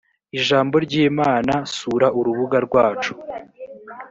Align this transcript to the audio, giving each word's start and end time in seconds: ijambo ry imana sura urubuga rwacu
ijambo 0.37 0.75
ry 0.85 0.93
imana 1.07 1.53
sura 1.75 2.07
urubuga 2.19 2.57
rwacu 2.65 3.13